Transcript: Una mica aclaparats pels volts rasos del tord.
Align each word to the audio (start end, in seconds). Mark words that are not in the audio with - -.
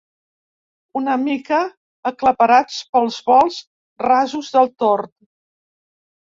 Una 1.01 1.17
mica 1.25 1.59
aclaparats 2.13 2.81
pels 2.97 3.21
volts 3.29 3.61
rasos 4.09 4.53
del 4.59 4.75
tord. 4.85 5.17